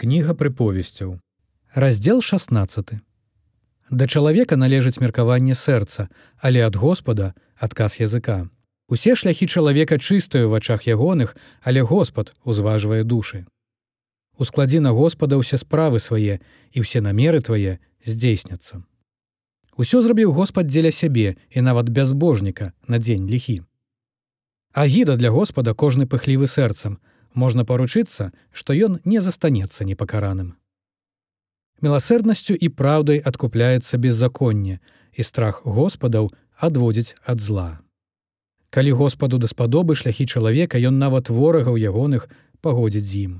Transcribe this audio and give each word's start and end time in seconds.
Кніга 0.00 0.32
прыповесцяў. 0.32 1.20
Раздзел 1.74 2.22
16. 2.24 2.92
Да 3.90 4.06
чалавека 4.06 4.56
належыць 4.56 4.96
меркаванне 4.96 5.52
сэрца, 5.52 6.08
але 6.40 6.64
ад 6.64 6.72
Господа 6.72 7.34
адказ 7.60 8.00
языка. 8.00 8.48
Усе 8.88 9.12
шляхі 9.12 9.44
чалавека 9.44 10.00
чыстыя 10.00 10.48
ў 10.48 10.56
вачах 10.56 10.88
ягоных, 10.88 11.36
але 11.60 11.84
Господ 11.84 12.32
узважвае 12.48 13.04
душы. 13.04 13.44
Ускладзі 14.40 14.80
на 14.80 14.96
Господа 14.96 15.36
ўсе 15.36 15.60
справы 15.60 16.00
свае 16.00 16.40
і 16.72 16.80
ўсе 16.80 17.04
намеры 17.04 17.44
твае 17.44 17.76
здзейсняцца. 18.00 18.80
Усё 19.76 20.00
зрабіў 20.00 20.32
Господ 20.32 20.72
дзеля 20.72 20.96
сябе 20.96 21.36
і 21.52 21.60
нават 21.60 21.92
бязбожніка 21.92 22.72
на 22.88 22.96
дзень 22.96 23.28
ліхі. 23.28 23.68
Агіда 24.72 25.20
для 25.20 25.28
Господа 25.28 25.76
кожны 25.76 26.08
пыхлівы 26.08 26.48
сэрцам, 26.48 26.96
можна 27.34 27.64
паручыцца, 27.64 28.32
што 28.52 28.74
ён 28.74 28.98
не 29.04 29.20
застанецца 29.20 29.84
непакараным. 29.84 30.56
Міласэрнасцю 31.80 32.54
і 32.54 32.68
праўдай 32.68 33.18
адкупляецца 33.18 33.96
беззаконне, 33.96 34.80
і 35.12 35.22
страх 35.22 35.62
Господаў 35.64 36.30
адводзіць 36.56 37.16
ад 37.24 37.40
зла. 37.40 37.80
Калі 38.70 38.92
Господу 38.92 39.38
даспадобы 39.38 39.96
шляхі 39.96 40.26
чалавека, 40.26 40.78
ён 40.78 40.98
нават 40.98 41.30
ворагаў 41.30 41.74
ягоных 41.74 42.28
пагодзіць 42.60 43.08
з 43.08 43.14
ім. 43.26 43.32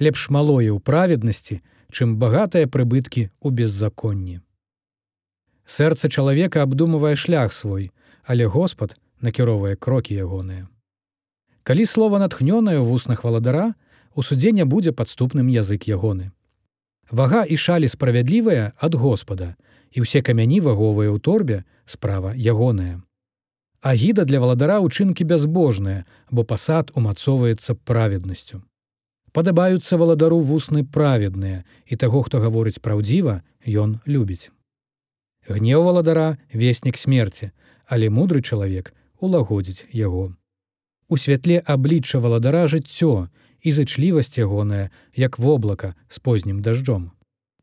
Лепш 0.00 0.28
малое 0.28 0.68
ў 0.68 0.82
праведнасці, 0.82 1.62
чым 1.90 2.18
багатыя 2.20 2.68
прыбыткі 2.68 3.30
ў 3.40 3.48
беззаконні. 3.54 4.42
Сэрца 5.64 6.08
чалавека 6.08 6.64
абдумывае 6.64 7.16
шлях 7.16 7.52
свой, 7.52 7.92
але 8.24 8.44
Господ 8.44 8.96
накіроўвае 9.20 9.76
крокі 9.76 10.14
ягоныя. 10.14 10.68
Калі 11.68 11.84
слова 11.84 12.16
натхнёнае 12.16 12.80
ў 12.80 12.84
вуснах 12.88 13.28
валадара, 13.28 13.76
у 14.16 14.24
судзе 14.24 14.56
не 14.56 14.64
будзе 14.64 14.92
падступным 14.96 15.52
язык 15.52 15.84
ягоны. 15.84 16.32
Вага 17.12 17.44
і 17.44 17.60
шалі 17.60 17.92
справядлівая 17.92 18.72
ад 18.80 18.96
Господа, 18.96 19.48
і 19.92 20.00
ўсе 20.00 20.24
камяні 20.24 20.64
ваговыя 20.64 21.12
ў 21.12 21.20
торбе 21.20 21.68
справа 21.84 22.32
ягоная. 22.32 23.04
Агіда 23.84 24.24
для 24.24 24.40
валадара 24.40 24.80
ўчынкі 24.80 25.28
бязбожныя, 25.28 26.08
бо 26.32 26.40
пасад 26.48 26.88
умацоўваецца 26.96 27.76
праведнасцю. 27.84 28.64
Падабаюцца 29.36 30.00
валадару 30.00 30.40
вусны 30.40 30.88
праведныя, 30.88 31.68
і 31.84 32.00
таго, 32.00 32.24
хто 32.24 32.40
гаворыць 32.40 32.80
праўдзіва, 32.80 33.44
ён 33.68 34.00
любіць. 34.08 34.48
Гнеў 35.44 35.84
валадара 35.84 36.40
веснік 36.48 36.96
смерці, 36.96 37.52
але 37.84 38.08
мудры 38.08 38.40
чалавек 38.40 38.96
улагодзіць 39.20 39.84
яго 39.92 40.32
у 41.08 41.18
святле 41.18 41.58
аблічча 41.64 42.20
валадара 42.20 42.66
жыццё 42.68 43.28
і 43.62 43.72
зычлівасць 43.72 44.38
ягоная 44.38 44.90
як 45.16 45.38
воблака 45.38 45.94
з 46.08 46.18
познім 46.18 46.62
дажджом. 46.62 47.10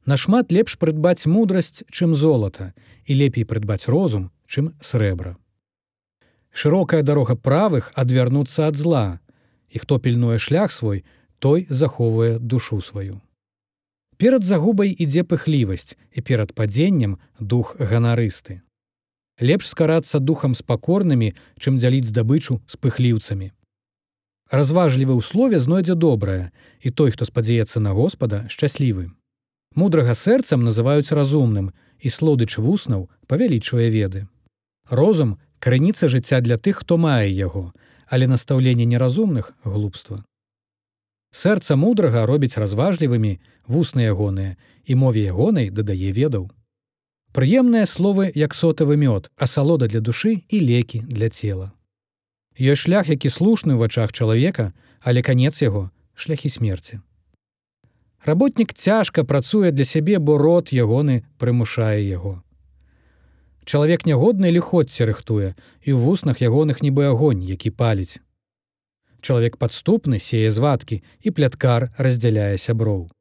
Нашмат 0.06 0.52
лепш 0.52 0.78
прыдбаць 0.82 1.26
мудрасць 1.26 1.86
чым 1.90 2.16
золата 2.16 2.74
і 3.06 3.18
лепей 3.22 3.46
прыдбаць 3.46 3.90
розум 3.90 4.30
чым 4.46 4.74
срэбра. 4.82 5.38
Шырокая 6.52 7.02
дарога 7.02 7.36
правых 7.36 7.92
адвярнуцца 7.96 8.68
ад 8.68 8.78
зла. 8.78 9.20
І 9.70 9.80
хто 9.80 10.00
пільнуе 10.00 10.38
шлях 10.40 10.72
свой 10.72 11.04
той 11.40 11.68
захоўвае 11.70 12.40
душу 12.40 12.82
сваю. 12.82 13.22
Перад 14.18 14.46
загубай 14.48 14.96
ідзе 14.96 15.28
пыхлівасць 15.28 15.98
і 16.16 16.22
перад 16.22 16.54
падзеннем 16.56 17.18
дух 17.40 17.76
ганарысты 17.76 18.62
лепш 19.40 19.68
скарацца 19.68 20.20
духам 20.20 20.56
спакорнымі, 20.56 21.34
чым 21.60 21.78
дзяліць 21.78 22.08
здабычу 22.08 22.62
з 22.68 22.76
пыхліўцамі. 22.80 23.52
Разважлівы 24.52 25.18
ў 25.18 25.22
слове 25.26 25.60
знойдзе 25.60 25.96
добрае, 25.96 26.52
і 26.82 26.90
той, 26.92 27.12
хто 27.12 27.26
спадзяецца 27.26 27.80
на 27.80 27.98
Господа, 27.98 28.46
шчаслівы. 28.48 29.12
Мудрага 29.76 30.14
сэрцам 30.14 30.64
называюць 30.64 31.12
разумным, 31.12 31.74
і 32.00 32.08
слодыч 32.10 32.62
вуснаў 32.62 33.10
павялічвае 33.28 33.90
веды. 33.90 34.28
Розум 34.90 35.42
крыніца 35.60 36.08
жыцця 36.08 36.40
для 36.42 36.58
тых, 36.58 36.86
хто 36.86 36.98
мае 37.02 37.34
яго, 37.34 37.74
але 38.08 38.28
настаўленне 38.28 38.86
неразумных 38.86 39.58
глупства. 39.66 40.24
Сэрца 41.36 41.76
мудрага 41.76 42.24
робіць 42.30 42.56
разважлівымі 42.56 43.42
вусны 43.68 44.08
ягоныя 44.08 44.56
і 44.86 44.96
мове 44.96 45.26
ягонай 45.28 45.68
дадае 45.68 46.14
ведаў. 46.16 46.52
Прыемныя 47.36 47.84
словы 47.84 48.32
як 48.34 48.54
сотавы 48.56 48.96
мёд, 48.96 49.28
асалода 49.36 49.90
для 49.92 50.00
душы 50.00 50.48
і 50.48 50.60
лекі 50.64 51.02
для 51.04 51.28
цела. 51.28 51.74
Ёсць 52.56 52.88
шлях, 52.88 53.12
які 53.12 53.28
слушны 53.28 53.76
ў 53.76 53.84
вачах 53.84 54.16
чалавека, 54.16 54.72
але 55.04 55.20
канец 55.20 55.60
яго 55.60 55.92
шляхі 56.16 56.48
смерці. 56.48 57.04
Работнік 58.24 58.72
цяжка 58.72 59.28
працуе 59.28 59.76
для 59.76 59.84
сябе, 59.84 60.16
бо 60.24 60.38
рот 60.40 60.72
ягоны 60.72 61.28
прымушае 61.36 62.08
яго. 62.08 62.40
Чалавек 63.68 64.08
нягодны 64.08 64.48
ліходце 64.56 65.04
рыхтуе 65.04 65.60
і 65.84 65.92
ў 65.92 66.00
вуснах 66.00 66.40
ягоных 66.40 66.80
нібы 66.80 67.12
агонь, 67.12 67.44
які 67.44 67.68
паліць. 67.68 68.24
Чалавек 69.20 69.60
падступны 69.60 70.24
сее 70.24 70.48
звадкі 70.56 71.04
і 71.20 71.36
пляткар 71.36 71.92
раздзяляе 72.00 72.56
сяброў. 72.56 73.12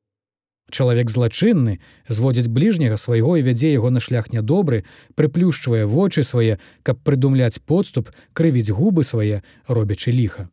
Чалавек 0.70 1.10
злачынны 1.10 1.78
зводзіць 2.08 2.48
бліжняга 2.48 2.96
свайго 2.96 3.36
і 3.36 3.44
вядзе 3.44 3.72
яго 3.72 3.90
на 3.90 4.00
шлях 4.00 4.32
нядобры, 4.32 4.84
прыплюшчвае 5.14 5.84
вочы 5.84 6.24
свае, 6.24 6.58
каб 6.82 7.00
прыдумляць 7.04 7.60
подступ, 7.60 8.10
крывіць 8.32 8.72
губы 8.72 9.04
свае, 9.04 9.42
робячы 9.68 10.10
ліха. 10.10 10.48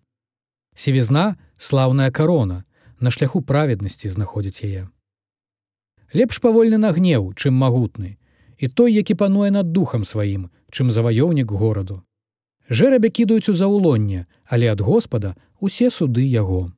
Севізна 0.75 1.37
слаўная 1.57 2.11
карона, 2.11 2.65
на 2.99 3.11
шляху 3.11 3.41
праведнасці 3.41 4.09
знаходзіць 4.09 4.63
яе. 4.63 4.87
Лепш 6.13 6.39
павольны 6.43 6.77
на 6.77 6.91
гнеў, 6.91 7.31
чым 7.33 7.55
магутны, 7.55 8.17
і 8.59 8.67
той, 8.67 8.93
які 8.93 9.15
пануе 9.15 9.49
над 9.51 9.71
духам 9.71 10.05
сваім, 10.05 10.51
чым 10.69 10.91
заваёўнік 10.91 11.49
гораду. 11.49 12.03
Жэрабе 12.69 13.09
кідаюць 13.09 13.49
у 13.49 13.53
заўлонне, 13.53 14.27
але 14.45 14.67
ад 14.71 14.81
Господа 14.81 15.35
усе 15.59 15.89
суды 15.89 16.27
яго. 16.27 16.71